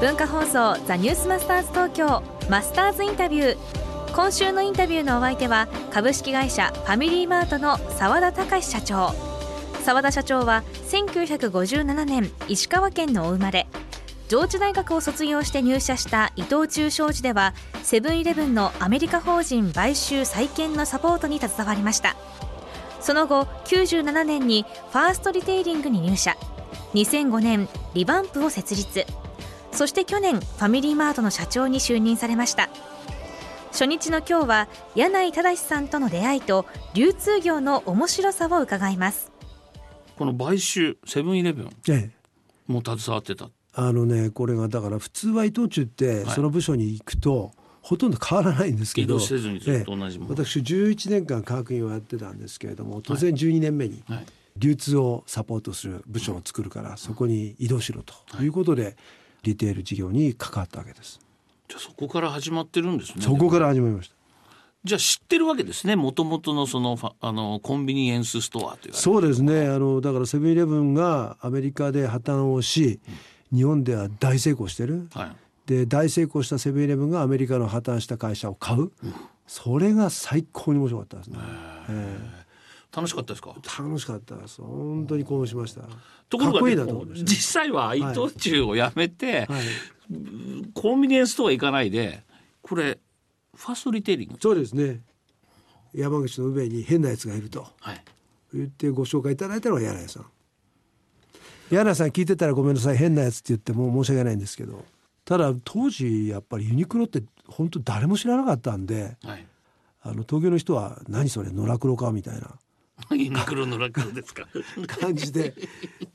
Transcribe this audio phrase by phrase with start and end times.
[0.00, 3.56] 文化放送ザニュースマスターズ東京マスターズインタビュー。
[4.14, 9.14] 今週のインタビューのお相手は株式会社ファミリーマートの澤田隆社長。
[9.84, 13.66] 澤田社長は1957年石川県のお生まれ。
[14.28, 22.16] 上智大学を卒業して入社した伊藤忠商事ではセブンイレブンのアメリカ法人買収再建のサポートに携わりました。
[23.00, 26.36] その後97年にファーストリテイリングに入社。
[26.94, 29.06] 2005年リバンプを設立。
[29.74, 32.70] そして去年ファミリーマートの社長に就任されました。
[33.72, 39.32] 初日の今日は柳井正さんとの出会いと流通業の面白さを伺います。
[40.16, 42.10] この買収セブンイレブンええ。
[42.72, 43.50] も携わってた？
[43.74, 46.34] あのねこれがだから普通は伊藤忠ってはい。
[46.34, 47.50] その部署に行くと、
[47.82, 50.30] ほとんど変わらないんですけど移動せずにずっと同じもの。
[50.30, 54.26] ええ私11年間科学院をやってたんですけれども突然12年目にはい。
[54.56, 58.96] 流通をサポートする部署を作るからそこに移動しろということで
[59.44, 61.20] リテール事業に関わったわけです。
[61.68, 63.22] じゃあそこから始まってるんですね。
[63.22, 64.14] そこから始まりました。
[64.84, 65.96] じゃあ知ってるわけですね。
[65.96, 69.66] もともとのそのファあのコンビニエンスストアというそうですね。
[69.68, 73.00] あのだからセブンイレブンがアメリカで破綻をし
[73.52, 75.08] 日本では大成功してる。
[75.14, 75.36] はい。
[75.66, 78.92] で大成功したセブンイレブンがアメリカの破綻した会社を買う、
[79.46, 81.38] それが最高に面白かったですね、
[81.88, 82.44] え
[82.94, 83.54] 楽しかったですか？
[83.56, 84.60] え楽しかったです。
[84.62, 85.82] 本当に興奮しました。
[86.28, 86.60] ところが
[87.14, 89.64] 実際は伊藤忠を辞めて、はい、
[90.74, 92.22] コンビニエンスストア行かないで
[92.62, 92.98] これ
[93.54, 94.36] ファーストリテイリング？
[94.40, 95.00] そうですね。
[95.92, 97.66] 山口の上に変なやつがいると。
[97.80, 98.04] はい。
[98.52, 100.26] 言ってご紹介いただいたのが柳井さん。
[101.70, 104.84] 柳井さん聞いてたらごめんなさい変なやつって言っても申し訳ないんですけど
[105.24, 109.46] ただ当時やっぱりユニクロって本当誰も知らなかったんではい。
[110.02, 112.50] あの東京の人は何それ野良黒かみたいな
[113.10, 114.46] ユニクロの落語ですか？
[114.86, 115.54] 感じで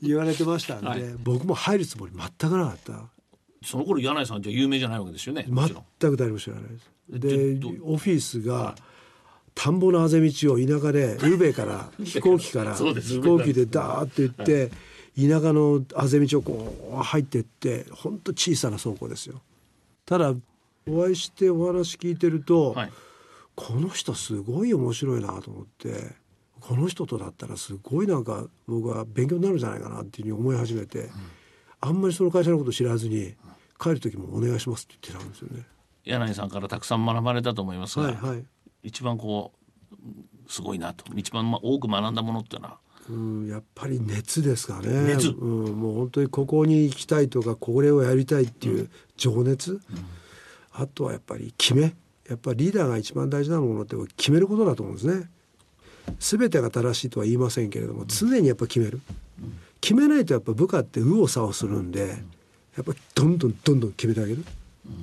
[0.00, 1.02] 言われてましたんで、はい。
[1.18, 3.10] 僕も入るつもり全くなかった。
[3.64, 5.46] その頃柳井さんじゃ有名じゃないわけですよね？
[5.48, 6.90] 全く誰も知らないです。
[7.14, 8.76] えでどオフィスが
[9.54, 14.68] 田んぼのあぜ道を田舎で宇部から飛行機から飛行機でダーッと行って
[15.16, 19.40] 田舎のあぜ道をこう入ってって本当小さな倉庫ですよ。
[20.06, 20.32] ただ
[20.88, 22.92] お会いしてお話聞いてると、はい。
[23.56, 26.14] この人すごい面白いなと思って
[26.60, 31.10] この人とだったらすごいなんか僕は勉強になるんじゃないかなっていうふうに思い始めて、
[31.80, 33.34] あんまりその会社のこと知らずに
[33.80, 35.64] 帰る時もお願いしますって言ってたんですよね。
[36.04, 38.44] 柳井さんからたくさん学ばれたと思いますが、はいはい。
[38.82, 39.52] 一番こ
[39.92, 39.96] う
[40.50, 41.04] すごいなと。
[41.14, 42.78] 一番ま多く学んだものっていうのは？
[43.10, 45.14] うん、やっぱり熱ですかね。
[45.14, 45.28] 熱？
[45.28, 49.80] うん、もう本当にここに行きたいとかこれをやりたいっていう情熱、
[50.72, 51.94] あとはやっぱり決め。
[52.28, 55.30] やっぱりリーダーが一番大事なものって決めることだと思うんですね。
[56.18, 59.00] 全てが正しいとは言いませんけれども常にやっぱ決める、
[59.80, 62.08] 決めないとやっぱ部下って右往左往するんで
[62.76, 64.44] やっぱどんどんどんどん決めてあげる、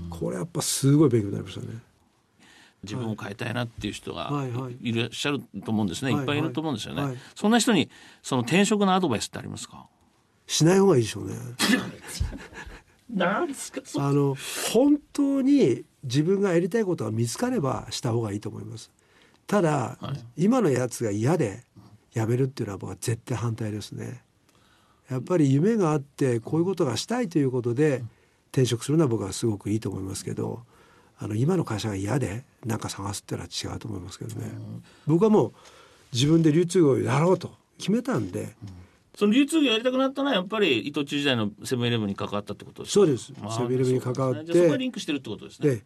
[0.10, 1.68] これやっぱすごい勉強になりましたね。
[2.84, 4.52] 自分を変えたいなっていう人がはい。
[4.52, 4.78] はい。
[4.80, 6.20] いらっしゃると思うんですね、はい。
[6.22, 6.24] い。
[6.24, 7.18] っぱいいると思うんですよね、はい。
[7.34, 7.90] そんな人に
[8.22, 9.88] その転職のアドバイスってありますか？
[10.46, 11.36] しない方がいいでしょうね。
[13.10, 13.82] なんですか？
[13.98, 14.38] あの
[14.72, 18.92] 本当に自分がやりたいことが見つかればした方がいいと思います。
[19.48, 19.98] ただ、
[20.36, 21.64] 今のやつが嫌で
[22.14, 24.24] やめるっていうのは僕は絶対反対ですね。
[25.10, 28.04] やっぱり夢があってこういうことがしたいということで
[28.52, 30.64] 転職するのは僕はすごくいいと思いますけど
[31.20, 34.52] あの今の会社が嫌で何か探すっていうのは違うと思いますけどね。
[35.06, 35.54] 僕はもう
[36.12, 38.56] 自分で流通業をやろうと決めたんで、
[39.16, 42.94] その流通業やりたくなったのはやっぱり伊藤忠時代のセブンイレブンに関わったってことですか？
[42.94, 43.26] そうです。
[43.28, 44.60] セブンイレブンに関わってそね。
[44.62, 45.70] そこがリンクしてるってことですね。
[45.70, 45.84] で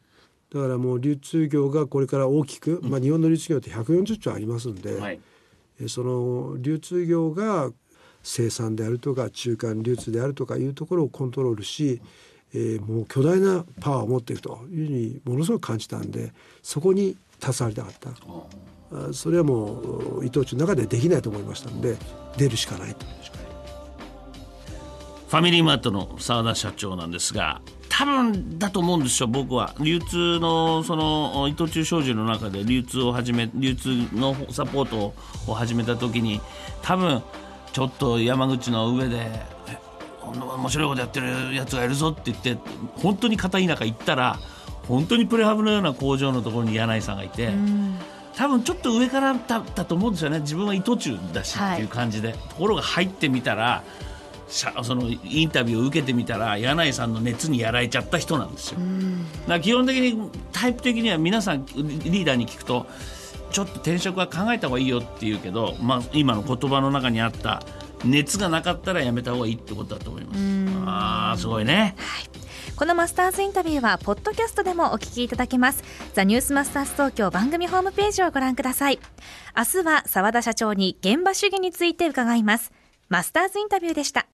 [0.53, 5.19] だからもう流通業がこれから大きく、まあ、日本の流通業って140兆ありますんで、はい。
[5.81, 7.71] えその流通業が
[8.23, 12.01] 生産であるとか中間流通であるとかいうところをコントロールし、
[12.53, 19.09] えーもう巨大なパワーを持っているというふうにものすごく感じたんでそこに携わりたかった。
[19.11, 21.95] あそれはもう伊藤忠の中でできないと思いましたんで
[22.37, 23.05] 出るしかないと。
[25.29, 27.61] ファミリーマートの澤田社長なんですが
[27.99, 29.75] 多分だと思うんですよ僕は。
[29.81, 35.13] 流通のその伊藤忠商事の中で流通を始め流通のサポート
[35.45, 36.39] を始めた時に
[36.81, 37.21] 多分
[37.73, 39.29] ちょっと山口の上で
[40.33, 42.57] 面白いことやってるやつがいるぞって言って
[43.01, 44.39] 本当に片田舎行ったら
[44.87, 47.51] 本当にプレハブのような工場のところに柳井さんがいて。
[48.37, 50.39] 多分ちょっと上からだったと思うんですよね。
[50.39, 53.83] 自分は伊藤忠だしっていう感じで、ところが入ってみたら
[54.49, 58.79] そのインタビューを受けてみたら柳井さんの熱にやられちゃった人なんですよ。
[59.47, 62.87] だ基本的にタイプ的には皆さんリーダーに聞くと
[63.51, 67.63] ちょっと転職は考えた方がいいよって言うけど、まあ、今の言葉の中にあった
[68.03, 70.39] 熱がなかったらやめた方がいいってことだと思います。
[70.85, 71.95] あーすごいね。
[72.79, 78.99] このマスターズインタビューはポッドキャストでもお聞きいただけますザニュースマスターズ東京番組ホームページをご覧ください
[79.53, 82.71] 明日は澤田社長に現場主義について伺います
[83.09, 84.29] マスターズインタビューでした